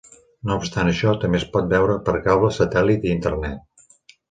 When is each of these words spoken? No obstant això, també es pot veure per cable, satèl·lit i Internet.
No 0.51 0.55
obstant 0.61 0.89
això, 0.91 1.13
també 1.25 1.39
es 1.41 1.45
pot 1.57 1.69
veure 1.75 1.99
per 2.09 2.17
cable, 2.29 2.51
satèl·lit 2.59 3.09
i 3.11 3.15
Internet. 3.21 3.89